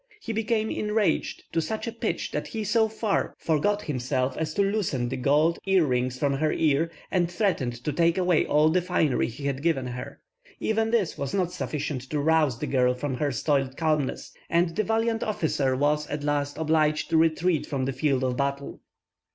He 0.19 0.33
became 0.33 0.71
enraged 0.71 1.43
to 1.53 1.61
such 1.61 1.85
a 1.85 1.91
pitch, 1.91 2.31
that 2.31 2.47
he 2.47 2.63
so 2.63 2.89
far 2.89 3.35
forgot 3.37 3.83
himself 3.83 4.35
as 4.35 4.51
to 4.55 4.63
loosen 4.63 5.09
the 5.09 5.15
golden 5.15 5.61
ear 5.67 5.85
rings 5.85 6.17
from 6.17 6.33
her 6.33 6.51
ears, 6.51 6.89
and 7.11 7.29
threatened 7.29 7.73
to 7.83 7.93
take 7.93 8.17
away 8.17 8.43
all 8.43 8.69
the 8.71 8.81
finery 8.81 9.27
he 9.27 9.43
had 9.45 9.61
given 9.61 9.85
her. 9.85 10.19
Even 10.59 10.89
this 10.89 11.19
was 11.19 11.35
not 11.35 11.51
sufficient 11.51 12.01
to 12.09 12.19
rouse 12.19 12.57
the 12.57 12.65
girl 12.65 12.95
from 12.95 13.13
her 13.17 13.31
stolid 13.31 13.77
calmness, 13.77 14.33
and 14.49 14.75
the 14.75 14.81
valiant 14.83 15.21
officer 15.21 15.75
was, 15.75 16.07
at 16.07 16.23
last, 16.23 16.57
obliged 16.57 17.11
to 17.11 17.17
retreat 17.17 17.67
from 17.67 17.85
the 17.85 17.93
field 17.93 18.23
of 18.23 18.35
battle. 18.35 18.79